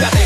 [0.00, 0.21] Got